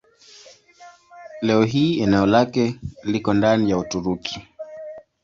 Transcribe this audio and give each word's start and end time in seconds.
Leo 1.41 1.63
hii 1.63 1.99
eneo 2.01 2.25
lake 2.25 2.79
liko 3.03 3.33
ndani 3.33 3.69
ya 3.71 3.77
Uturuki. 3.77 4.47